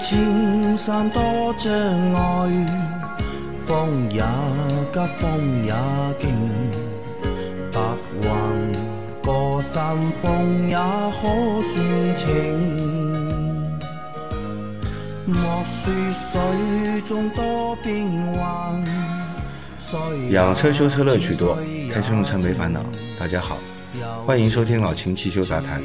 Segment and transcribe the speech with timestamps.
[0.00, 1.22] 青山多
[1.58, 1.70] 障
[2.14, 2.66] 碍，
[3.58, 4.22] 风也
[4.92, 5.74] 急，风也
[6.18, 6.30] 劲，
[7.70, 7.80] 白
[8.22, 8.30] 云
[9.22, 11.28] 过山峰也可
[11.70, 12.26] 算情。
[15.26, 15.92] 莫说
[16.32, 18.82] 水中多变幻，
[19.78, 21.58] 水养车修车乐趣多，
[21.92, 22.80] 开车用车没烦恼。
[23.18, 23.58] 大家好，
[24.24, 25.82] 欢迎收听老秦汽修杂谈，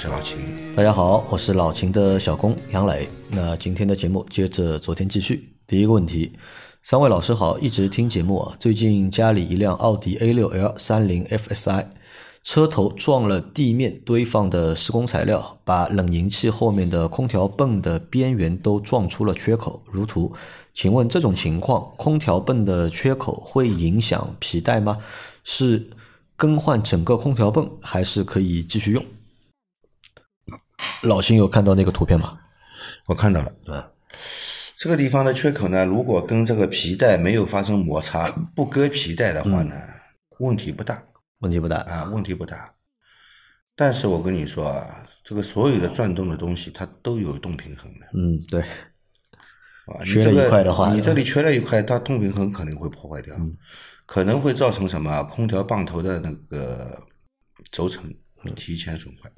[0.00, 0.38] 是老秦。
[0.74, 3.06] 大家好，我是老秦的小工杨磊。
[3.28, 5.52] 那今天的节目接着昨天继续。
[5.66, 6.32] 第一个问题，
[6.82, 8.56] 三位老师好，一直听节目啊。
[8.58, 11.84] 最近家里一辆奥迪 A6L 30 FSI，
[12.42, 20.32] 车头撞了地面堆放的施工材料，把冷凝器后面的空调泵的边缘都撞出了缺口，如图。
[20.72, 24.96] 请问这种情况，空调泵的缺口会影响皮带吗？
[25.44, 25.90] 是
[26.36, 29.04] 更换整个空调泵，还是可以继续用？
[31.02, 32.38] 老秦有看到那个图片吗？
[33.06, 33.84] 我看到了，嗯，
[34.76, 39.74] 这个地方的缺口呢，如果跟这个皮带没有发生摩擦，不割皮带的话呢，
[40.38, 41.02] 问题不大。
[41.40, 41.78] 问题不大。
[41.78, 42.74] 啊，问题不大。
[43.74, 48.06] 但是我跟你说啊，这个所有的转动的东西，它都有动平衡的。
[48.12, 48.62] 嗯，对，
[50.04, 53.34] 缺一块的话你这里缺了一块，它动平衡肯定会破坏掉，
[54.06, 55.22] 可能会造成什么啊？
[55.22, 57.02] 空调棒头的那个
[57.72, 58.14] 轴承
[58.54, 59.30] 提前损坏。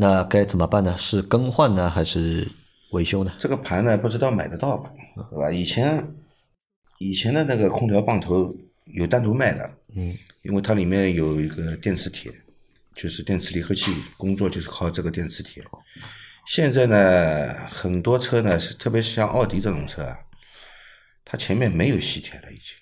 [0.00, 0.96] 那该怎么办呢？
[0.96, 2.46] 是更换呢，还是
[2.92, 3.34] 维修呢？
[3.36, 4.88] 这个盘呢，不知道买得到不，
[5.32, 5.50] 对吧？
[5.50, 6.14] 以前
[7.00, 12.32] 以前的那个空调棒头有单独卖的，嗯，因为它里面有一个电磁铁，
[12.94, 15.64] 就是电磁离合器工作就是靠这个电磁铁。
[16.46, 20.16] 现在呢，很多车呢，是特别是像奥迪这种车啊，
[21.24, 22.76] 它前面没有吸铁了，已经，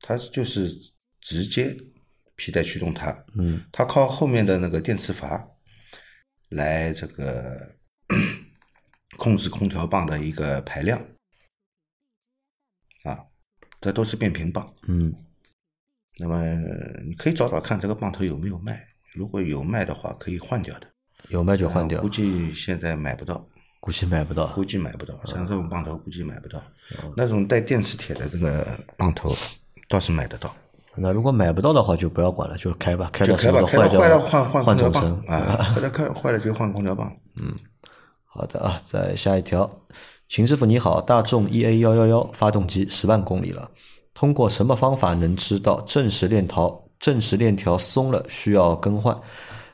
[0.00, 0.74] 它就是
[1.20, 1.76] 直接
[2.34, 5.46] 皮带驱动它，嗯，它靠后面的那个电磁阀
[6.50, 7.74] 来这个
[9.16, 11.00] 控制空调棒的一个排量，
[13.02, 13.26] 啊，
[13.80, 14.68] 这都是变频棒。
[14.86, 15.14] 嗯，
[16.18, 16.44] 那么
[17.04, 20.90] 你可以找找看这个棒头有没有卖，如果有卖的话，可以换掉的。
[21.30, 23.48] 有卖就换掉估，计现在买不到，
[23.80, 24.46] 估计买不到。
[24.54, 26.62] 估计买不到，像这种棒头估计买不到。
[27.16, 29.34] 那种带电磁铁的这个棒头
[29.88, 30.54] 倒是买得到。
[30.98, 37.12] 那如果买不到的话，就不要管了，就开吧，开就到什么都开吧，开了掉，坏了换换换调棒轴承啊，坏了 开坏了就换空调棒。
[38.24, 39.70] 好的啊，再下一条，
[40.28, 43.70] 秦师傅你好，大众 EA 幺幺幺发动机十万公里了，
[44.14, 49.18] 通过什么方法能知道正时链条正时链条松了需要更换？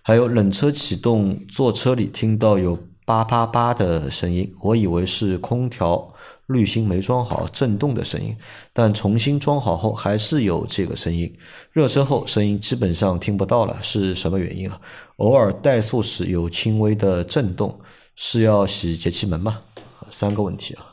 [0.03, 6.13] 还有冷车启动，坐车里听到有叭叭叭的声音，我以为是空调
[6.47, 8.37] 滤芯没装好震动的声音，
[8.73, 11.37] 但重新装好后还是有这个声音。
[11.71, 14.81] 热车后声音基本上听不到了，是什么原因啊？
[15.17, 17.81] 偶尔怠速时有轻微的震动，
[18.17, 19.63] 是要洗节气门吗？
[20.11, 20.87] 三个问题啊。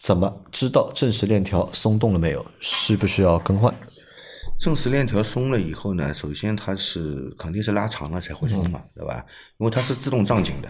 [0.00, 2.44] 怎么知道正时链条松动了没有？
[2.60, 3.74] 需不需要更换？
[4.60, 9.24] 正时链条松了以后呢，首先它是肯定是拉长了才会松嘛，对吧？
[9.58, 10.68] 因为它是自动胀紧的，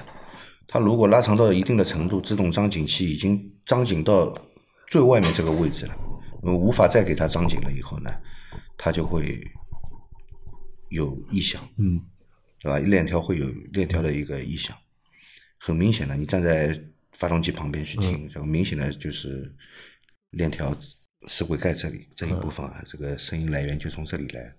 [0.75, 4.37] 它如果拉长到一定的程度，自动张紧器已经张紧到
[4.89, 5.97] 最外面这个位置了，
[6.43, 8.11] 那么无法再给它张紧了以后呢，
[8.77, 9.41] 它就会
[10.89, 12.01] 有异响，嗯，
[12.59, 12.81] 对吧？
[12.81, 14.77] 链条会有链条的一个异响，
[15.61, 16.77] 很明显的，你站在
[17.13, 19.55] 发动机旁边去听，这个明显的就是
[20.31, 20.77] 链条
[21.29, 24.53] 死轨盖这里这一部分啊，这个声音来源就从这里来。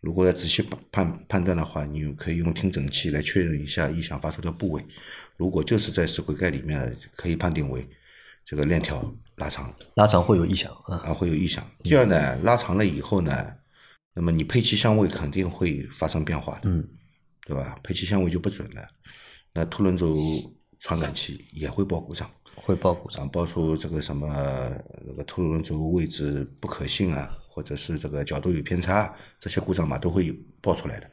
[0.00, 4.82] 如果要仔细判判判断的话，你可以用听诊器来确认一下异响发出的部位。
[5.36, 7.86] 如果就是在石灰盖里面，可以判定为
[8.44, 10.96] 这个链条拉长拉长会有异响啊。
[11.04, 11.64] 啊，会有异响。
[11.82, 13.54] 第二呢，拉长了以后呢，
[14.14, 16.88] 那么你配气相位肯定会发生变化的，嗯，
[17.46, 17.78] 对吧？
[17.82, 18.88] 配气相位就不准了，
[19.52, 20.16] 那凸轮轴
[20.78, 22.30] 传感器也会报故障。
[22.62, 23.24] 会报故障。
[23.24, 24.28] 啊，爆出这个什么
[25.06, 31.06] 那个凸轮轴位置不可信啊，或者是这个角度有偏差，这些故障码都会有爆出来的，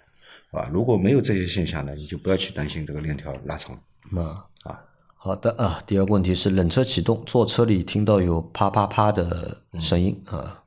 [0.51, 3.79] 啊，如果没有这些现象呢，你就不要去担心这个链条拉长
[4.11, 4.25] 嗯，
[4.63, 4.83] 啊。
[5.15, 5.81] 好的啊。
[5.85, 10.63] 第二个问题是冷车启动，坐车里听到有啪啪啪的声音啊。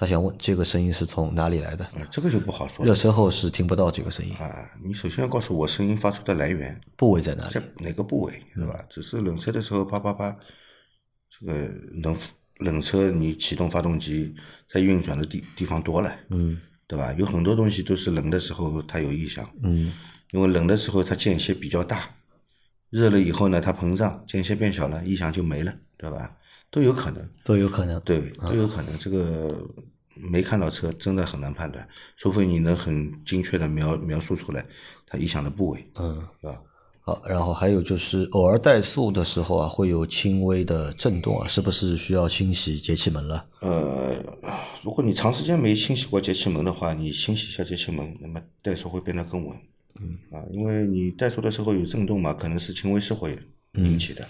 [0.00, 1.84] 他想问这个声音是从哪里来的？
[1.84, 4.70] 啊这个就不好说了热身后是听不到这个声音，啊。
[4.82, 7.62] 你首先要告诉我声音发出的来源部位在哪里在？
[7.80, 8.82] 哪个部位，对吧？
[8.88, 10.34] 只是冷车的时候啪啪啪，
[11.28, 11.68] 这个
[12.02, 12.16] 冷
[12.60, 14.34] 冷车你启动发动机
[14.70, 17.12] 在运转的地地方多了，嗯对吧？
[17.18, 19.92] 有很多东西都是冷的时候它有异响，嗯
[20.30, 22.08] 因为冷的时候它间歇比较大，
[22.88, 26.38] 热了以后呢它膨胀，间歇变小了，异响就没了，对吧？
[26.70, 28.00] 都有可能，都有可能。
[28.02, 28.98] 对，都有可能。
[28.98, 29.60] 这个
[30.14, 31.86] 没看到车真的很难判断，
[32.16, 34.64] 除非你能很精确的描描述出来
[35.06, 36.60] 它异响的部位，嗯，是吧？
[37.02, 43.46] 好，然后还有就是偶尔怠速的时候啊，会有轻微的震动啊，是不是需要清洗节气门了？
[43.62, 44.14] 呃，
[44.84, 49.56] 如果你长时间没清洗过节气门的话，你清洗一下节气门，那么怠速会变得更稳。
[50.00, 53.28] 嗯啊，因为你怠速的时候有震动嘛，可能是轻微失火
[53.74, 54.28] 引起的。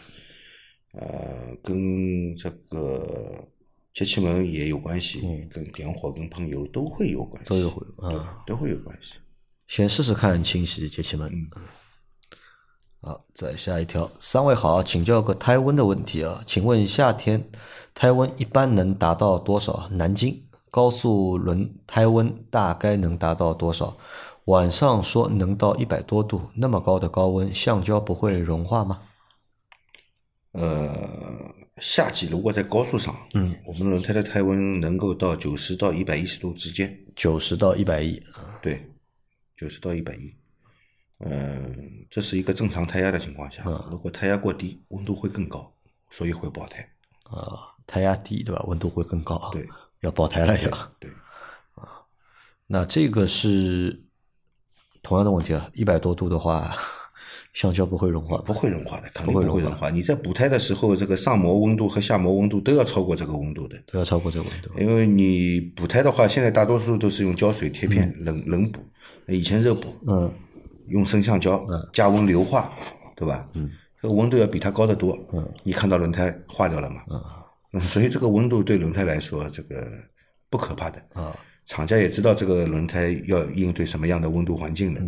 [0.93, 3.49] 呃，跟这个
[3.93, 9.21] 节气门也有关系，嗯跟点火、跟喷油都会有关系，都有会啊，都会有关系。
[9.69, 11.31] 先试试看清洗节气门。
[13.03, 17.51] 好，再下一条，三位好，请教个胎温的问题啊，请问夏天
[17.95, 19.89] 胎温一般能达到多少？
[19.93, 23.97] 南京高速轮胎温大概能达到多少？
[24.47, 28.99] 晚上说能到一百多度，那么高的高温，橡胶不会融化吗？
[30.53, 38.21] 呃，夏季如果在高速上，嗯，我们轮胎的胎温能够到九十到一百一十度之间，九十到一百一，
[38.61, 38.85] 对，
[39.57, 40.35] 九十到一百一，
[41.19, 43.63] 嗯，这是一个正常胎压的情况下，
[43.93, 45.73] 如果胎压过低，温度会更高，
[46.11, 46.81] 所以会爆胎。
[47.23, 48.61] 啊，胎压低对吧？
[48.67, 49.69] 温度会更高，对，
[50.01, 50.71] 要爆胎了要。
[50.99, 51.09] 对，
[51.77, 52.03] 啊，
[52.67, 54.03] 那这个是
[55.01, 56.77] 同样的问题啊，一百多度的话。
[57.53, 59.91] 橡胶不会融化，不会融化的，肯定不会融化。
[59.91, 64.71] 你在补胎的时候，这个上膜温度和下膜温度都要超过这个温度的，都要超过这个温度。
[64.79, 68.81] 因为你补胎的话，现在大多数都是用胶水贴片冷冷补，
[69.27, 70.33] 以前热补，嗯，
[70.89, 72.73] 用生橡胶加温硫化，
[73.17, 73.49] 对吧？
[73.55, 73.69] 嗯，
[74.01, 75.19] 这个温度要比它高得多。
[75.33, 77.03] 嗯，你看到轮胎化掉了嘛？
[77.73, 79.89] 嗯，所以这个温度对轮胎来说，这个
[80.49, 81.03] 不可怕的。
[81.15, 81.37] 啊，
[81.67, 85.03] 厂家也知道这个轮胎要应对什么样的温度环境的。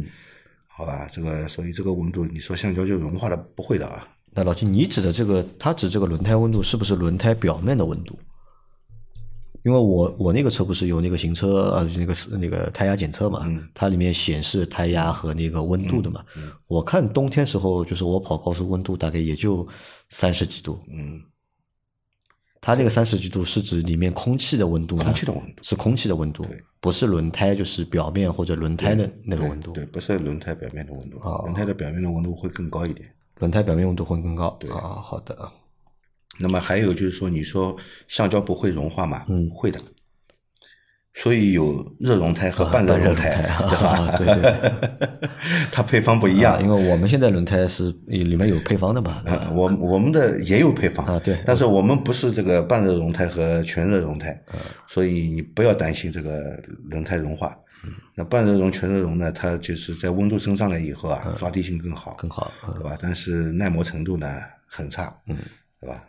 [0.74, 4.08] 好吧，这个所以这个温度，你说橡胶就融化了，不会的啊。
[4.32, 8.18] 那老金，你指的这个，他指这个轮胎温度是不是轮胎表面的温度？
[9.64, 16.24] 因为我我那个车不是有那个行车啊，那个那个胎压检测嘛，它里面显示胎压和那个温度的嘛。
[16.66, 19.68] 我看冬天时候，就是我跑高速温度大概也就
[20.08, 20.80] 三十几度。
[20.90, 21.20] 嗯。
[22.64, 26.46] 它那个三十几度是指里面空气的温度，空气的温度是空气的温度，
[26.78, 29.72] 不是轮胎就是表面或者轮胎的那个温度。
[29.72, 33.12] 对，不是轮胎表面的温度，轮胎的表面的温度会更高一点。
[33.40, 34.56] 轮胎表面温度会更高。
[34.60, 35.50] 对啊，好的。
[36.38, 37.76] 那么还有就是说，你说
[38.06, 39.24] 橡胶不会融化吗？
[39.28, 39.80] 嗯，会的。
[41.14, 43.30] 所以有热熔胎和半热熔胎，
[43.68, 44.16] 对吧？
[44.16, 45.28] 对对，
[45.70, 46.60] 它配方不一样。
[46.62, 49.22] 因为我们现在轮胎是里面有配方的嘛。
[49.52, 51.38] 我我们的也有配方啊，对。
[51.44, 54.42] 但是我们不是这个半热熔胎和全热熔胎，
[54.88, 57.56] 所以你不要担心这个轮胎融化。
[58.14, 59.30] 那半热熔、全热熔呢？
[59.32, 62.96] 它就是在温度升上来以后啊，抓地性更好，更好，对吧？
[63.00, 64.26] 但是耐磨程度呢
[64.66, 65.36] 很差，嗯，
[65.80, 66.02] 对吧？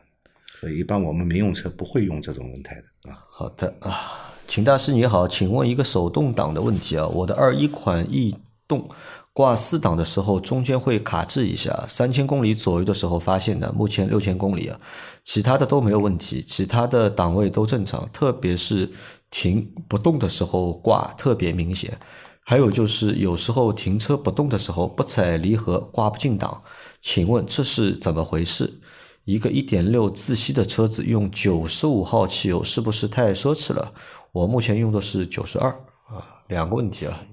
[0.59, 3.19] 所以一般我们民用车不会用这种轮胎的啊。
[3.29, 4.29] 好的啊。
[4.47, 8.35] 秦大师你好，请问一个手动挡的问题啊，我的二一款逸
[8.67, 8.87] 动
[9.31, 14.79] 挂四档的时候，中间会卡滞一下，三千公里左右的时候发现的，目前六千公里啊，
[15.23, 18.91] 其他的都没有问题，其他的档位都正常，特别是
[19.31, 21.97] 停不动的时候挂特别明显，
[22.43, 26.61] 还有就是有时候停车不动的时候不踩离合挂不进档，
[27.01, 28.81] 请问这是怎么回事？
[29.25, 33.93] 一个一点六自吸的车子用九十五号汽油是不是太奢侈了？
[34.33, 35.71] 我目前用的是九十二
[36.07, 37.25] 啊，两个问题啊，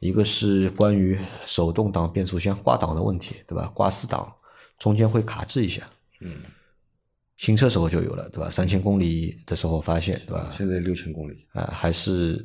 [0.00, 3.70] 一个是关于手动挡变速箱挂档的问题，对吧？
[3.74, 4.30] 挂四档
[4.78, 5.88] 中间会卡滞一下，
[6.20, 6.42] 嗯，
[7.38, 8.50] 新车时候就有了，对吧？
[8.50, 10.52] 三千公里的时候发现，对吧？
[10.54, 12.44] 现在六千公里啊，还是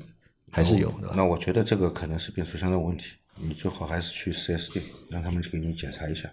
[0.49, 1.13] 还是有对吧。
[1.17, 3.03] 那我觉得这个可能是变速箱的问题，
[3.35, 6.31] 你最好还是去四 S 店让他们去给你检查一下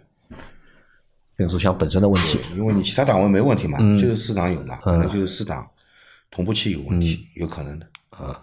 [1.37, 5.71] 变速箱本身的问题，因为你其他档位没问题嘛，就是四档有嘛，可能就是四档。
[6.29, 8.43] 同步器有问题，有可能的啊。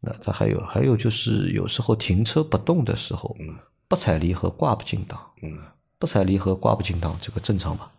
[0.00, 3.56] 那它还有还有就是有时候停车不动的时候，嗯，
[3.88, 5.58] 不踩离合挂不进档，嗯，
[5.98, 7.90] 不踩离合挂不进档，这个正常吗？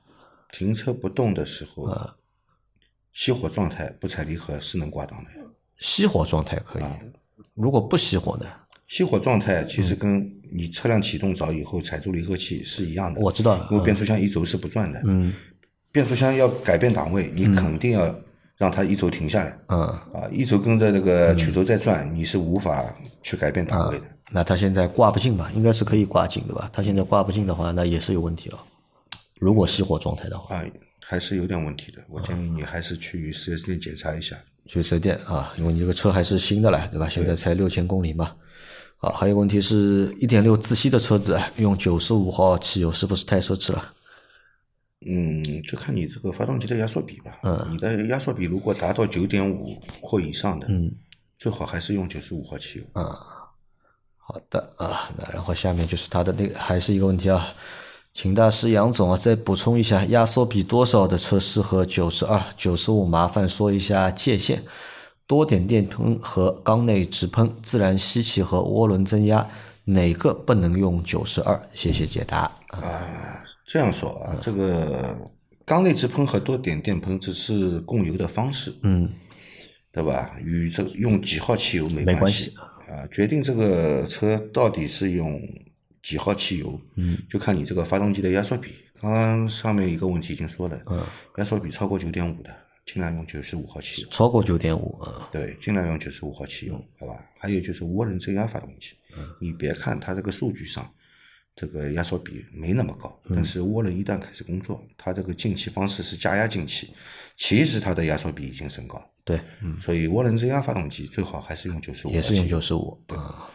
[0.53, 2.15] 停车不动的时候啊，
[3.13, 5.31] 熄火状态不踩离合是能挂档的。
[5.79, 6.83] 熄火状态可以，
[7.53, 8.45] 如果不熄火呢？
[8.89, 13.19] 熄火状态其实跟你车辆启动早以后踩住离合器是一样的。
[13.21, 15.01] 我知道，因为变速箱一轴是不转的。
[15.05, 15.33] 嗯，
[15.91, 18.15] 变速箱要改变档位，你肯定要。
[18.59, 22.83] 让它一轴停下来，嗯，啊，一轴跟着那个曲轴在转，你是无法
[23.21, 24.05] 去改变档位的。
[24.31, 25.51] 那它现在挂不进吧？
[25.53, 26.67] 应该是可以挂进，的吧？
[26.73, 28.57] 它现在挂不进的话，那也是有问题了。
[29.39, 30.65] 如果熄火状态的话，啊，
[31.01, 32.03] 还是有点问题的。
[32.09, 34.35] 我建议你还是去四 S 店检查一下。
[34.65, 37.07] 去四 S 店啊，因为你这个车还是新的嘞，对吧？
[37.07, 38.35] 现在才六千公里嘛。
[38.99, 43.93] 好，还有问题是一点六自吸的车子用九十五号汽油是不是太奢侈了？
[45.05, 47.39] 嗯，就看你这个发动机的压缩比吧。
[47.43, 50.91] 嗯，你的压缩比如果达到九点五或以上的，嗯，
[51.37, 52.85] 最好还是用九十五号汽油。
[52.93, 53.05] 嗯，
[54.17, 57.53] 好的啊，那然后下面就是它的那个还是一个问题啊，
[58.11, 64.63] 请大师杨总啊再补充一下压缩比多少的车适合九十二、九十五，麻烦说一下界限。
[65.27, 69.45] 多点电喷和缸内直喷、自然吸气和涡轮增压，
[69.83, 71.61] 哪个不能用九十二？
[71.73, 72.49] 谢谢解答。
[72.69, 75.15] 啊，这样说啊，这个
[75.65, 79.09] 缸内直喷和多点电喷只是供油的方式，嗯，
[79.91, 80.31] 对吧？
[80.41, 82.53] 与这用几号汽油没没关系
[82.89, 83.05] 啊。
[83.11, 85.41] 决定这个车到底是用
[86.01, 88.69] 几号汽油，嗯，就看你这个发动机的压缩比。
[89.01, 91.03] 刚刚上面一个问题已经说了，嗯，
[91.37, 92.49] 压缩比超过九点五的。
[92.87, 95.27] 尽量用九十五号汽油，超过九点五啊。
[95.29, 97.21] 对，尽量用九十五号汽油，好吧？
[97.37, 98.95] 还有就是涡轮增压发动机，
[99.41, 100.89] 你别看它这个数据上
[101.53, 106.91] 这个压缩比没那么高，但是涡轮一旦开始工作，它这个进气方式是加压进气，
[107.35, 109.03] 其实它的压缩比已经升高。
[109.25, 109.41] 对，
[109.81, 112.11] 所以涡轮增压发动机最好还是用九十五。
[112.11, 112.97] 也是用九十五。
[113.07, 113.49] 啊，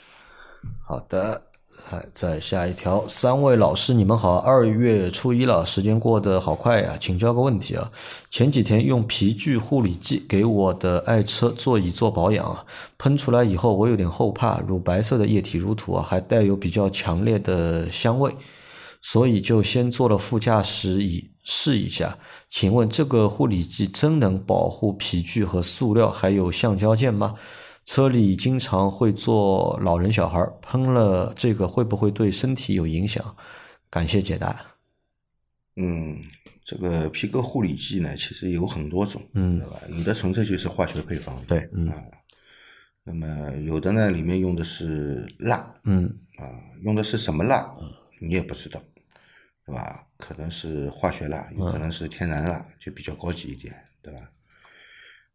[0.87, 1.52] 好的。
[1.91, 4.39] 哎，再下一条，三位老师，你们好。
[4.39, 6.97] 二月初一了，时间过得好快呀。
[6.99, 7.91] 请教个问题啊，
[8.31, 12.65] 前几天用皮具护理剂给我的爱车座椅做保养啊，
[12.97, 18.35] 喷出来以后我有点后怕，乳白色的液体如土啊，还带有比较强烈的香味，
[19.03, 22.17] 所以就先做了副驾驶椅试一下。
[22.49, 27.35] 请问这个护理剂真能保护皮具和塑料还有橡胶件吗？
[27.85, 33.37] 车里经常会坐老人小孩，喷了这个会不会对身体有影响？
[33.91, 34.77] 感谢解答。
[35.77, 36.21] 嗯，
[36.65, 39.77] 这个皮革护理剂呢，其实有很多种，嗯，对吧？
[39.89, 41.93] 有的纯粹就是化学配方，对，嗯。
[43.05, 43.27] 那么
[43.65, 46.05] 有的呢，里面用的是蜡，嗯，
[46.39, 46.47] 啊，
[46.83, 47.69] 用的是什么蜡，
[48.21, 48.81] 你也不知道，
[49.67, 50.07] 对吧？
[50.17, 54.21] 可能是化学蜡，有可能是天然蜡，就比较高级一点，对吧？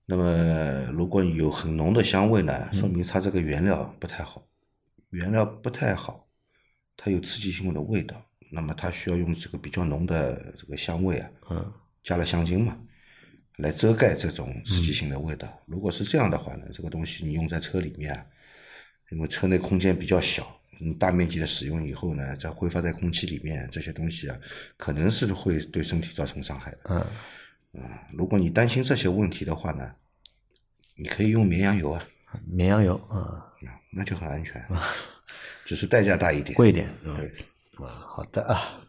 [0.10, 4.42] 那么，如果有很浓的香味呢，说明它这个原料不太好，
[5.10, 6.30] 原料不太好，
[6.96, 11.74] 它有刺激性的味道，那么它需要用这个比较浓的这个香味啊，嗯，
[12.04, 12.80] 加了香精嘛，
[13.58, 15.62] 来遮盖这种刺激性的味道。
[15.66, 18.26] 如果是这样的话呢，这个东西你用在车里面，
[19.12, 24.40] 因为车内空间比较小，你大面积的使用以后呢，再挥发在空气里面，这些东西啊，
[24.78, 26.80] 可能是会对身体造成伤害的。
[26.86, 27.06] 嗯。
[27.82, 29.96] 啊，如果你担心这些问题的话呢，
[30.96, 32.04] 你可以用绵羊油啊，
[32.46, 33.46] 绵羊油啊，
[33.92, 34.64] 那就很安全，
[35.66, 37.16] 只是代价大一点，贵一点，嗯，
[37.78, 38.80] 啊，好的啊。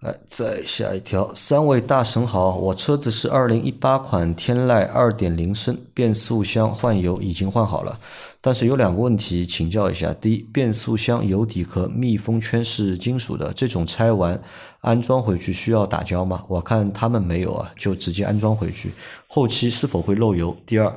[0.00, 7.98] 来，再下一条，三位大神好，我车子是二零一八款天籁二点零升，变速箱换油已经换好了，
[8.42, 10.12] 但是有两个问题请教一下。
[10.12, 14.38] 第一，变速箱油底壳密封圈是金属的，这种拆完
[14.80, 16.44] 安装回去需要打胶吗？
[16.46, 18.92] 我看他们没有啊，就直接安装回去，
[19.26, 20.54] 后期是否会漏油？
[20.66, 20.94] 第二，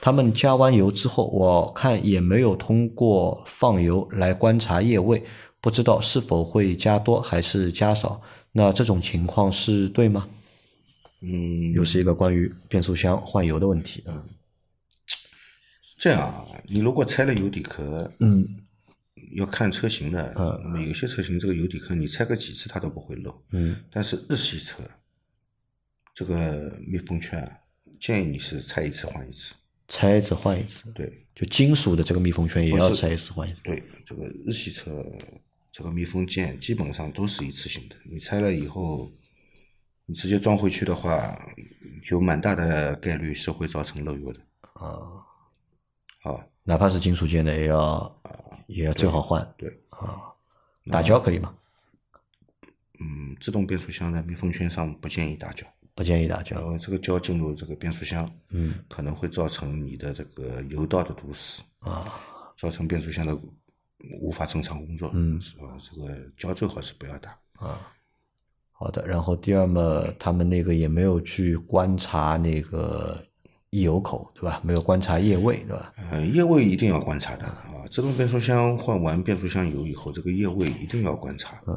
[0.00, 5.22] 他们加完油之后，我看也没有通过放油来观察液位，
[5.60, 8.20] 不知道是否会加多还是加少。
[8.52, 10.28] 那这种情况是对吗？
[11.20, 14.02] 嗯，又是一个关于变速箱换油的问题。
[14.06, 14.28] 嗯，
[15.98, 18.46] 这样啊，你如果拆了油底壳，嗯，
[19.36, 20.34] 要看车型的。
[20.38, 23.42] 嗯，那么有些车型这个油底壳你拆个几次它都不会漏。
[23.50, 24.82] 嗯，但是日系车
[26.14, 27.52] 这个密封圈啊，
[28.00, 29.54] 建议你是拆一次换一次。
[29.88, 30.90] 拆一次换一次。
[30.92, 33.62] 对，就金属的这个密封圈也要拆一次换一次。
[33.62, 35.04] 对，这个日系车。
[35.80, 39.10] 这个密封件基本上都是一次性的，你拆了以后，
[40.04, 41.34] 你直接装回去的话，
[42.10, 44.40] 有蛮大的概率是会造成漏油的。
[44.74, 45.24] 啊，
[46.20, 48.22] 好，哪怕是金属件的，也要
[48.66, 49.54] 也要最好换。
[49.56, 50.20] 对啊，
[50.90, 51.56] 打胶可以吗？
[53.00, 62.20] 嗯，自动变速箱的密封圈上不建议打胶，不建议打胶，因为这个胶进入这个变速箱，嗯，可能会造成你的这个油道的堵死啊，
[62.58, 63.34] 造成变速箱的。
[64.20, 65.76] 无法正常工作，嗯，是吧？
[65.82, 67.92] 这个胶最好是不要打啊。
[68.72, 73.22] 好的，然后第二嘛，他们那个也没有去观察那个
[73.68, 74.58] 溢油口，对吧？
[74.64, 75.92] 没有观察液位，对吧？
[76.10, 77.86] 呃，液位一定要观察的啊。
[77.90, 81.74] 自动变速箱换完变速箱油以后，这个液位一定要观察，嗯，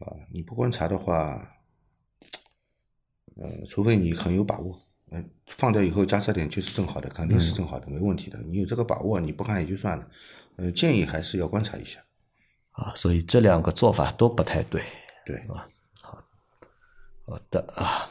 [0.00, 1.48] 啊，你不观察的话，
[3.36, 4.78] 呃，除非你很有把握，
[5.12, 8.38] 嗯，放掉以后加热点就是正好的，肯定是正好的，没问题的。
[8.42, 10.06] 你有这个把握，你不看也就算了。
[10.56, 12.00] 呃，建议还是要观察一下，
[12.72, 14.82] 啊，所以这两个做法都不太对，
[15.24, 15.68] 对啊，
[16.00, 16.18] 好，
[17.26, 18.08] 好的啊，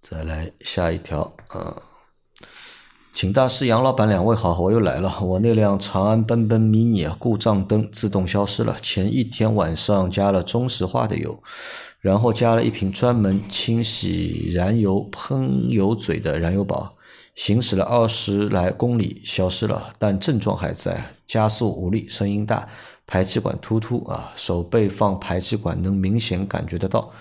[0.00, 1.82] 再来下一条啊，
[3.12, 11.42] 请大师杨老板两位好，我又来了，我那辆长安奔奔 mini 故障灯自动消失了，前一天晚上加了中石化的油，
[12.00, 16.96] 然后加了一瓶专门清洗燃油喷油嘴的燃油宝。
[17.36, 22.68] 行驶了二十来公里消失了，但症状还在，加速无力，声音大，
[23.06, 27.12] 排气管突突啊，手背放排气管能明显感觉得到。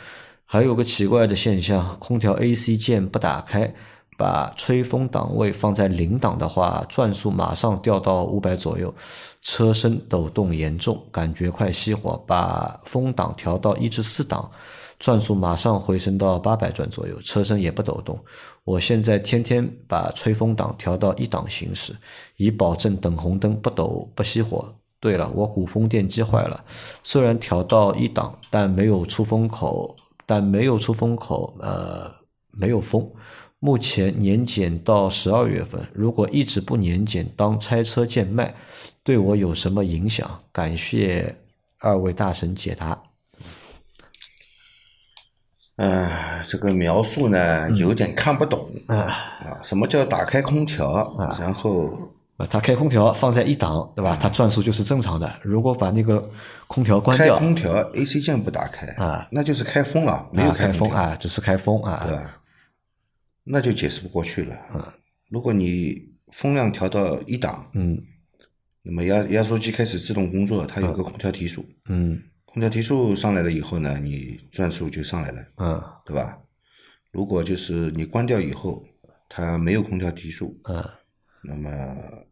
[0.45, 3.73] 还有个奇怪的现象，空调 AC 键不打开，
[4.19, 8.93] 把吹风档位放在零档的话，转速马上掉到五百左右，
[9.41, 12.21] 车身抖动严重，感觉快熄火。
[12.27, 14.51] 把风档调到一至四档，
[14.99, 18.19] 转速马上回升到八百转左右，车身也不抖动。
[18.65, 21.95] 我现在天天把吹风档调到一档行驶，
[22.35, 24.75] 以保证等红灯不抖不熄火。
[24.99, 26.65] 对了，我鼓风电机坏了，
[27.03, 29.95] 虽然调到一档，但没有出风口。
[30.25, 32.07] 但没有出风口，呃，
[32.51, 33.11] 没有风。
[33.59, 38.55] 目前年检到十二月份，如果一直不年检，当拆车件卖，
[39.03, 40.39] 对我有什么影响？
[40.51, 41.35] 感谢
[41.79, 43.03] 二位大神解答。
[45.75, 49.59] 呃，这个描述呢有点看不懂啊啊！
[49.63, 52.13] 什么叫打开空调，啊然后？
[52.37, 54.17] 啊，它开空调放在一档，对吧？
[54.19, 55.29] 它转速就是正常的。
[55.41, 56.29] 如果把那个
[56.67, 62.38] 空调关掉，开空调 AC 键不打开啊，那就是开风了，没有开风啊，只是开风啊，对吧？
[63.49, 64.55] 那就解释不过去了。
[64.73, 64.93] 嗯，
[65.29, 68.01] 如果你风量调到一档，嗯，
[68.83, 76.39] 那么压压缩机开始自动工作，它有个空调提速，嗯，空调提速上来了以后呢，你转速就上来了，嗯，对吧？
[77.11, 78.85] 如果就是你关掉以后，
[79.27, 80.83] 它没有空调提速，嗯，
[81.43, 81.69] 那么。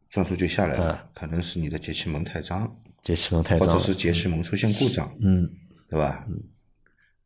[0.10, 5.48] 转速就下来了，可能是你的节气门太脏，节气门太脏，或者是节气门出现故障，嗯，
[5.90, 6.26] 对吧？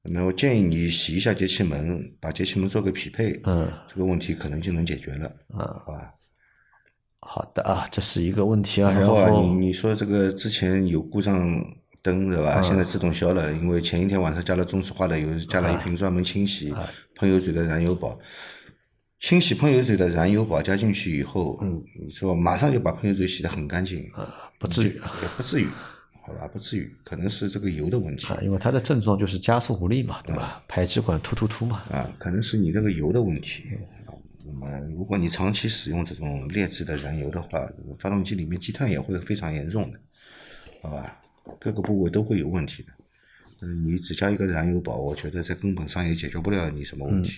[0.03, 6.13] 那我建议你洗一下节气门，把节气门做个匹配，嗯，这个问题可能就能解决了，嗯，好吧？
[7.19, 8.91] 好的啊，这是一个问题啊。
[8.91, 11.63] 然后你你说这个之前有故障
[12.01, 12.61] 灯，对吧？
[12.63, 16.73] 现在自动消了，因为前一天晚上加了中石化的油，加了一瓶专门清洗
[17.15, 18.19] 喷油嘴的燃油宝。
[19.19, 25.67] 清洗喷油嘴的燃油宝加进去以后，嗯，你说马上就把喷油嘴洗得很干净，呃，不至于，也不至于，
[26.23, 30.63] 好吧，不至于，可能是这个油的问题，啊，因为它的症状就是加速无力嘛，对吧？
[30.67, 33.63] 排气管突突突嘛，啊，可能是你那个油的问题，
[34.45, 39.99] 那么如果你长期使用这种劣质的燃油的话，发动机里面积碳也会非常严重的，
[40.83, 41.19] 好吧，
[41.59, 42.93] 各个部位都会有问题的，
[43.61, 47.31] 嗯，你只加一个燃油宝，我觉得在根本上也解决不了你什么问题。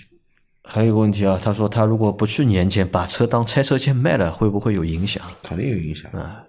[0.66, 5.22] 还有个问题啊，他说他如果不去年检，把车当拆车件卖了，会不会有影响？
[5.42, 6.44] 肯定有影响啊！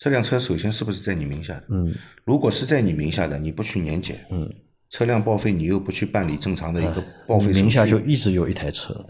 [0.00, 1.66] 这辆车首先是不是在你名下的？
[1.68, 4.50] 嗯，如果是在你名下的，你不去年检，嗯，
[4.88, 9.06] 车辆报废，你又不去办理正常的一个报废手续，名下就一直有一台车。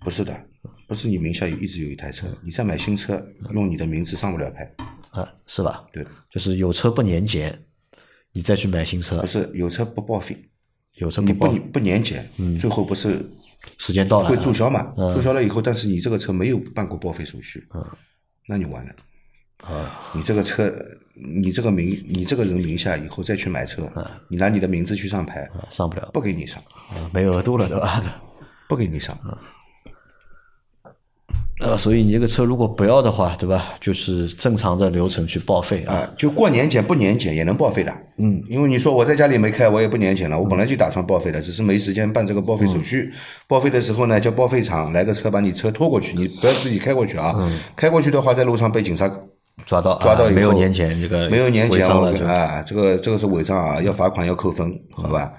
[0.00, 0.38] 不是的，
[0.86, 4.70] 不是你名下有一直有一台车，你再买新车，用你的名字上不了牌
[5.08, 5.26] 啊？
[5.46, 5.86] 是吧？
[5.90, 7.58] 对的，就是有车不年检，
[8.32, 10.36] 你再去买新车，不是有车不报废，
[10.96, 12.28] 有车你不不年检，
[12.60, 13.26] 最后不是。
[13.78, 14.94] 时间到了会注销嘛？
[15.14, 17.86] 注销了以后，但是你这个车没有办过报废手续，嗯，
[18.46, 18.94] 那你完了
[19.62, 20.00] 啊！
[20.14, 20.72] 你这个车，
[21.14, 28.02] 你这个名，你这个人名下以后再去买车，啊你拿你的名字去上牌，啊上不了，不给你上，啊没额度了，对吧？
[28.68, 29.16] 不给你上。
[31.62, 33.74] 呃，所以你这个车如果不要的话，对吧？
[33.78, 37.92] 就是正常的流程去报废啊，就过年检不年检也能报废的。
[38.16, 43.12] 嗯，因为你说我在家里没开，我也不年检了，我本来就打算报废的，只是没时间办这个报废手续。
[43.46, 47.34] 报废的时候呢，叫报废厂来个车把你车拖过去，你不要自己开过去啊。
[47.76, 49.06] 开过去的话，在路上被警察
[49.66, 55.32] 抓到，抓到没有年检这个没有年检了啊，这个这个是违章啊，要罚款要扣分，好吧？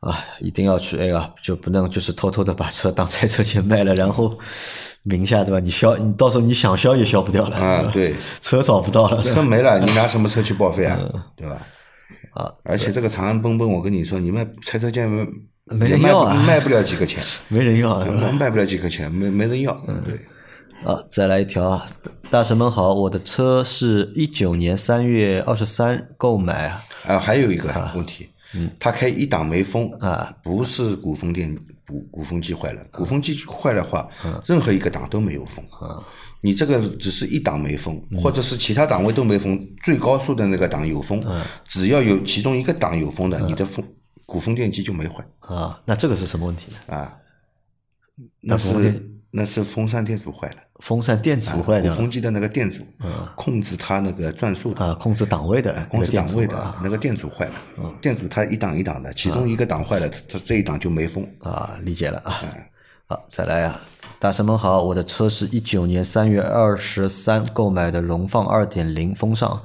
[0.00, 4.38] 啊，一定要去 A 啊，就不能就是偷偷的把车当拆车钱卖了，然后
[5.02, 5.58] 名下对吧？
[5.58, 7.90] 你销，你到时候你想销也销不掉了啊。
[7.92, 10.98] 对， 车找不到了，车没了，你拿什么车去报废啊？
[11.34, 11.60] 对吧？
[12.34, 15.08] 啊，而且这个长安奔奔，我跟你说，你卖拆车件
[15.66, 19.72] 没人要啊，卖不了几个钱，没人要，卖不了几个钱，没没人要。
[19.88, 20.18] 嗯，对。
[20.84, 21.86] 啊，再来一条啊，
[22.30, 26.66] 大神们好，我的车是一九年三月二十三购买
[27.04, 28.28] 啊，还有一个问题。
[28.54, 31.54] 嗯，他开一档没风啊，不是鼓风电
[31.86, 34.08] 鼓鼓风机坏了，鼓风机坏的话，
[34.46, 35.62] 任何一个档都没有风。
[35.72, 36.02] 啊。
[36.40, 41.20] 你这个只是一档没风，或者是其他档位都没风，最高速的那个档有风，
[41.66, 43.84] 只要有其中一个档有风的，你的风
[44.24, 45.26] 鼓风电机就没坏。
[45.40, 45.78] 啊。
[45.84, 46.96] 那这个是什么问题呢？
[46.96, 47.12] 啊，
[48.40, 49.17] 那是。
[49.30, 52.82] 那是风扇电阻坏了，风扇电阻坏了，鼓风机的那个电阻，
[53.36, 57.54] 控制它那个转速啊，控制档位的，控制档位的那个电阻坏了，
[58.00, 61.28] 电阻它一档一档的，其中一个档坏了，它这一档就没风。
[61.40, 62.42] 啊，理解了啊，
[63.06, 63.80] 好，再来啊，
[64.18, 69.62] 大神们好，我的车是一九年三月二十三购买的荣放二点零风尚，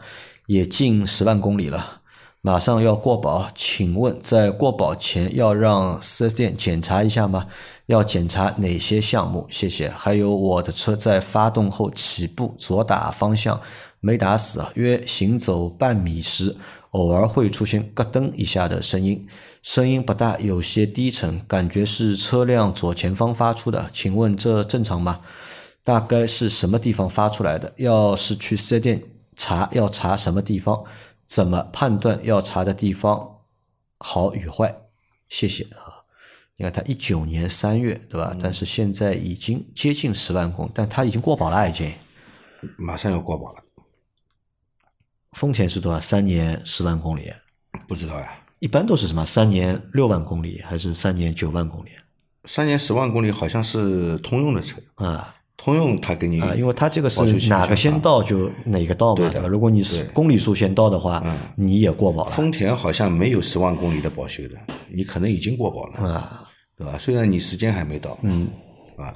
[0.47, 2.01] 也近十万公里了，
[2.41, 7.47] 马上要过保，请问在过保前要让四 S 店检查一下吗？
[7.87, 9.45] 要检查哪些项目？
[9.49, 9.89] 谢谢。
[9.89, 13.59] 还有我的车在发动后起步左打方向
[13.99, 16.55] 没打死啊，约行走半米时，
[16.91, 19.27] 偶尔会出现咯噔一下的声音，
[19.61, 25.21] 声音不大，有些低沉，感觉是车辆左前方发出的，请问这正常吗？
[25.83, 27.73] 大概是什么地方发出来的？
[27.77, 29.03] 要是去四 S 店
[29.35, 30.83] 查，要查什么地方？
[31.25, 33.39] 怎么判断要查的地方
[33.97, 34.73] 好与坏？
[35.27, 36.02] 谢谢啊！
[36.57, 38.35] 你看它一九年三月对吧？
[38.39, 41.91] 但是现在已经接近十万公，但它已经过保了，已经。
[42.77, 43.63] 马上要过保了，
[45.31, 45.99] 丰田是多少？
[45.99, 47.31] 三年十万公里？
[47.87, 48.39] 不知道呀。
[48.59, 49.25] 一般都是什么？
[49.25, 51.89] 三年六万公里还是三年九万公里？
[52.45, 59.47] 三年十万公里好像是通用的车啊通用他给你啊，因为它这个是哪个先到就哪个到嘛，对吧？
[59.47, 61.23] 如果你是公里数先到的话，
[61.55, 64.57] 你也过保了丰田好像没有十万公里的保修的，
[64.91, 66.39] 你可能已经过保了，啊。
[66.75, 66.97] 对吧？
[66.97, 68.47] 虽然你时间还没到，嗯，
[68.97, 69.13] 啊，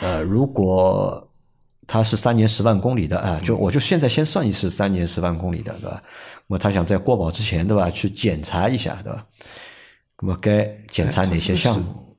[0.00, 1.30] 呃，如果
[1.86, 6.02] 他是三年十万公里的啊，嗯就我就现在先算一次三年十万公里的，对吧？
[6.48, 9.24] 那么他想在过保之前，对吧，去检查一下，对吧？
[10.22, 12.16] 那么该检查哪些项目？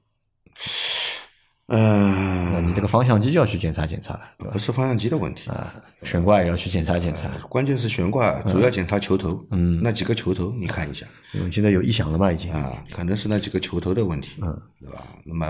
[1.74, 4.52] 那嗯，你这个方向机就要去检查检查了，对吧？
[4.52, 11.06] 不是方向机的问题，啊，悬挂也要去检查检查，关键是悬挂，主要检查球头，嗯，那几个球头你看一下。
[11.34, 12.52] 因为现在有异响了嘛，已经。
[12.52, 15.02] 啊，可能是那几个球头的问题，嗯，对吧？
[15.24, 15.46] 那么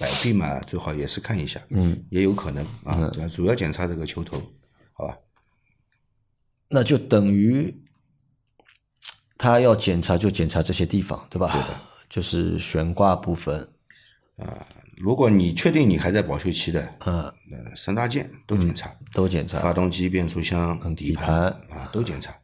[0.00, 4.40] 摆臂嘛，最好也是看一下，嗯，也有可能啊，对吧主要检查这个球头，
[4.94, 5.14] 好吧？
[6.70, 7.82] 那就等于
[9.36, 11.54] 他要检查就检查这些地方，对吧？
[12.08, 13.68] 就是悬挂部分，
[14.96, 19.60] 如果你确定你还在保修期的，嗯，呃，三大件都检查，都检查。
[19.60, 22.34] 发动机、变速箱、底底盘啊都检查，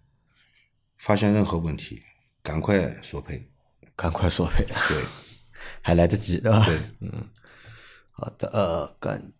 [0.97, 2.03] 发现任何问题
[2.43, 3.49] 赶快索赔。
[3.95, 5.03] 赶快索赔，对，
[5.83, 6.65] 还来得及，对吧？
[6.67, 7.13] 对，嗯，
[8.11, 9.33] 好的，呃，感，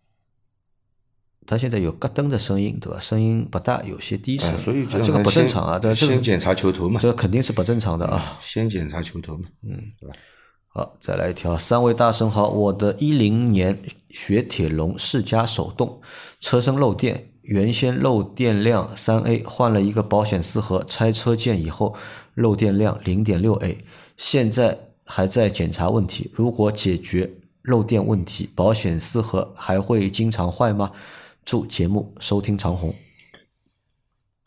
[1.45, 2.99] 他现在有咯噔的声音，对吧？
[2.99, 8.37] 声音不大，有些低沉，啊，所以啊这个不正常啊，这个先检查球头嘛，这肯定是不正常的啊。
[8.41, 10.15] 先检查球头嘛，嗯，对吧？
[10.75, 11.55] 好，再来一条。
[11.55, 16.01] 三位大神好，我的一零年雪铁龙世嘉手动，
[16.39, 21.95] 车身漏电，原先漏电量三 A，换了一个保险丝盒，拆车件以后
[22.33, 23.85] 漏电量零点六 A，
[24.17, 26.31] 现在还在检查问题。
[26.33, 30.91] 如果解决漏电问题，保险丝盒还会经常坏吗？
[31.45, 32.95] 祝节目收听长虹。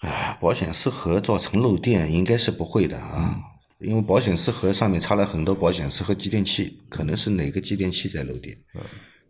[0.01, 3.39] 哎，保险丝盒造成漏电应该是不会的啊，
[3.79, 8.57] 因为保险丝盒上面插了很多保险丝和继电器，可能是哪个继电器在漏电，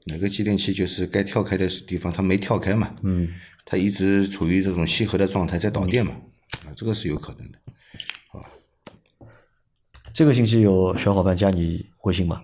[0.05, 3.29] 哪个继电器就是该跳开的地方它没跳开嘛，嗯，
[3.65, 6.13] 它一直处于这种吸合的状态在导电嘛，
[6.67, 7.59] 啊，这个是有可能的。
[10.15, 12.41] 这个星期有小伙伴加你微信吗？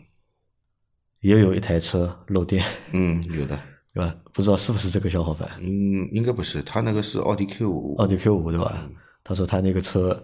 [1.21, 3.57] 也有一台车漏电，嗯，有的，
[3.95, 4.15] 对吧？
[4.33, 5.49] 不知道是不是这个小伙伴？
[5.61, 8.91] 嗯，应该不是，他那个是奥迪 Q 五，奥迪 Q 五对吧？
[9.25, 10.23] 他说他那个车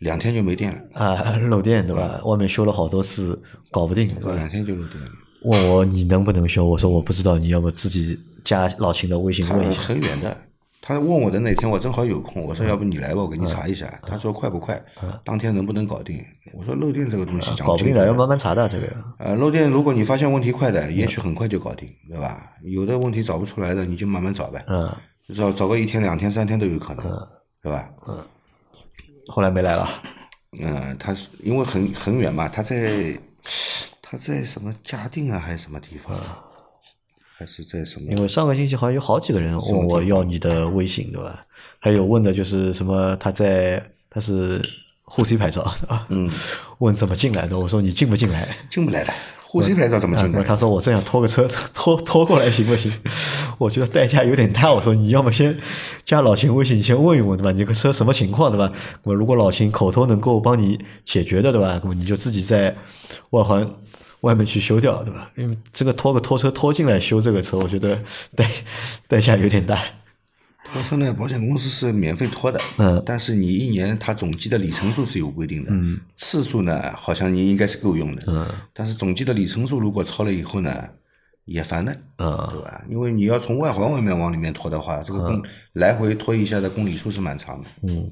[0.00, 2.20] 两天就没电了，啊 漏电对吧？
[2.24, 4.34] 外面修了好多次搞不定对吧？
[4.34, 5.10] 两天就漏电了。
[5.44, 6.66] 问我你能不能修？
[6.66, 9.80] 我说我不知道，你要不自己加老秦的微信问一下。
[9.80, 10.36] 很远的，
[10.82, 13.86] 他问我的那天我正好有空，我说要不你来吧，我给你查一下。
[14.06, 14.82] 他说快不快？
[15.24, 16.18] 当天能不能搞定？
[16.52, 18.86] 我说漏电这个东西讲搞不定的，要慢慢查的这个。
[19.18, 22.52] 呃，漏电如果你发现问题快的，也许很快就搞定，对吧？
[22.62, 24.90] 有的问题找不出来的，你就慢慢找呗，嗯，
[25.34, 27.04] 找找个一天、两天、三天都有可能，
[27.62, 27.88] 对吧？
[29.28, 29.88] 后来没来了。
[30.60, 33.18] 嗯，他是因为很很远嘛，他在
[34.02, 36.18] 他在什么嘉定啊，还是什么地方？
[37.36, 38.10] 还是在什么？
[38.10, 41.46] 因为上个星期好像有好几个人问我要你的微信，对吧？
[41.78, 44.60] 还有问的就是什么他在他是
[45.04, 46.06] 沪 C 牌照，对吧？
[46.10, 46.30] 嗯，
[46.78, 47.58] 问怎么进来的？
[47.58, 48.56] 我说你进不进来？
[48.68, 49.12] 进不来的，
[49.52, 50.44] 沪 C 牌照怎么进啊，的？
[50.44, 52.92] 他说我正想拖个车 拖拖过来行不行？
[53.58, 54.72] 我觉得代价有点大。
[54.72, 55.58] 我说你要么先
[56.04, 57.50] 加老秦微信，你先问一问，对吧？
[57.50, 58.70] 你这个车什么情况，对吧？
[59.02, 61.80] 那么如果老秦口头能够帮你解决的，对吧？
[61.82, 62.76] 那么你就自己在
[63.30, 63.68] 外环
[64.20, 65.32] 外面去修掉，对吧？
[65.34, 67.98] 因为这个拖个拖车拖进来修这个车，我觉得
[68.36, 68.48] 代
[69.08, 69.82] 代价有点大。
[70.72, 73.02] 拖车呢，保险公司是免费拖的，嗯。
[73.04, 80.88] 但是你一年它总计的里程数是有规定的，嗯，次数呢好像你应该是够用的，嗯，但是总计的里程数如果超了以后呢，
[81.44, 82.36] 也烦的，嗯。
[82.52, 82.82] 对吧？
[82.88, 88.10] 因为你要从外环外面往里面拖的话，这个公、来回拖一下的公里数是蛮长的，嗯。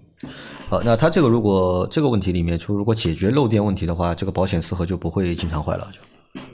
[0.69, 6.01] 好，那他这个如果这个问题里面，就如果解决漏电问题的话，这个保险丝盒就不会经常坏了，就。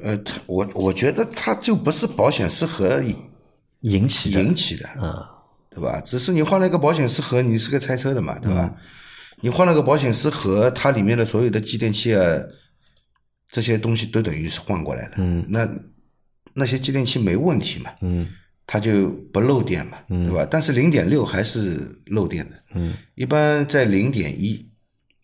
[0.02, 3.02] 呃，它我我觉得它就不是保险丝盒
[3.80, 4.42] 引起的。
[4.42, 5.12] 引起的，嗯，
[5.74, 6.00] 对吧？
[6.00, 8.74] 只是你换了一个保险丝盒，你是个拆车的嘛，对吧？
[9.40, 12.40] 你换了个保险丝盒，它里面的所有的继电器啊，
[13.50, 15.14] 这些东西都等于是换过来了。
[15.18, 15.68] 嗯，那
[16.54, 17.90] 那些继电器没问题嘛？
[18.00, 18.28] 嗯
[18.66, 20.48] 它就不漏电嘛，对吧？
[20.50, 24.66] 但是零点六还是漏电的，嗯，一般在零点一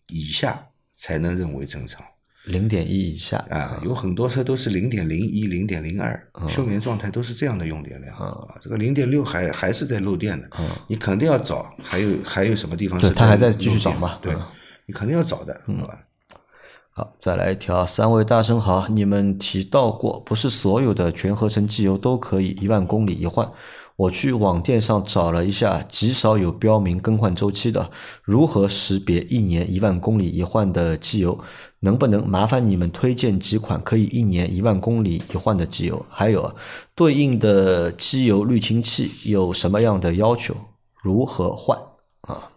[0.09, 0.63] 以下
[0.95, 2.05] 才能认为正常
[2.45, 3.79] 零点一以下啊。
[3.83, 8.55] 有很多车都是零点零一、零点零二，休眠状态都是这样的用电量啊。
[8.61, 10.49] 这个零点六还还是在漏电的，
[10.87, 14.41] 你肯定要找，还有还有什么地方是它还在继续找嘛对嗯，
[14.85, 15.99] 你肯定要找的，好吧？
[16.93, 23.49] 好，再来一条，三位大神好，你们提到过，不是所有的全合成机油都可以一万公里一换。
[23.97, 27.91] 我去网店上找了一下，极少有标明更换周期的。
[28.23, 31.39] 如何识别一年一万公里一换的机油？
[31.81, 36.05] 能不能麻烦你们推荐几款可以一年一万公里一换的机油？
[36.09, 36.55] 还有啊，
[36.95, 40.55] 对应的机油滤清器有什么样的要求？
[41.01, 41.77] 如何换
[42.21, 42.49] 啊？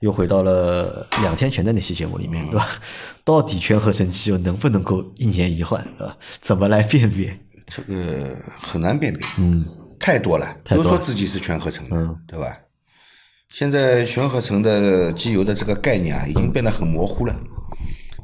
[0.00, 2.68] 又回到了两天前的那期节目里面，对吧？
[3.24, 6.16] 到底全合成机油能不能够一年一换，对吧？
[6.40, 7.40] 怎么来辨别？
[7.68, 9.64] 这个很难辨别，嗯，
[9.98, 12.56] 太多了，都说自己是全合成的，嗯对吧？
[13.48, 17.34] 现在全合成的机油的这个概念啊，已经变得很模糊了，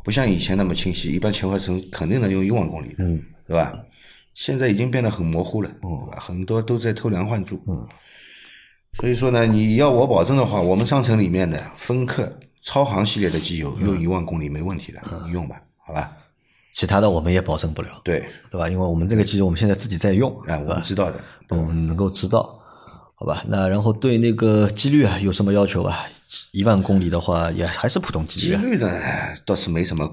[0.04, 1.12] 不像以前那么清晰。
[1.12, 3.72] 一般全合成肯定能用一万公里的，嗯，对吧？
[4.34, 6.18] 现在已经变得很模糊了，对吧？
[6.20, 7.86] 很多都在偷梁换柱，嗯。
[9.00, 12.30] 所以说呢，你要我保证的话，我们商城里面的芬克
[12.60, 16.12] 超航系列的机油用一万公里没问题的，你用吧，好吧？
[16.82, 18.68] 其他的我们也保证不了，对，对吧？
[18.68, 22.42] 因为我们这个机油我们现在自己在用，哎，我们知道的，我们能够知道，
[23.14, 23.44] 好吧？
[23.46, 25.96] 那然后对那个机率啊有什么要求啊？
[26.50, 28.60] 一万公里的话，也还是普通机率啊。
[28.60, 28.90] 机滤呢
[29.46, 30.12] 倒是没什么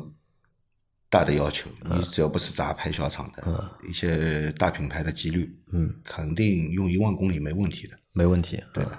[1.10, 8.92] 大的要求，你只要不是杂牌小厂的，嗯一些大品牌的机率，嗯，肯定用一万公里没问题的，没问题，对的，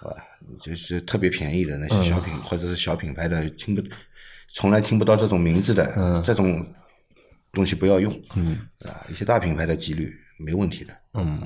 [0.00, 0.16] 好吧？
[0.62, 3.82] 就是特别便宜的那些小品、或者是小品牌的，听不
[4.54, 6.64] 从来听不到这种名字的，嗯这种
[7.52, 11.38] 东西不要用，嗯，啊，一些大品牌的几率没问题的，嗯，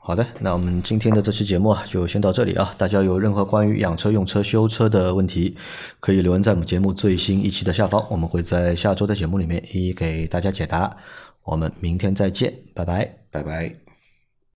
[0.00, 2.74] 好的，那我们今天的这期节目啊，就先到这里啊。
[2.78, 5.56] 大家有任何关于养车、用车、修车的问题，
[5.98, 10.96] 可以留言在我们节目最新一期的下方，我们会在下周的节目里面一一给大家解答。
[11.42, 13.16] 我们明天再见，拜拜。
[13.30, 13.85] 拜拜。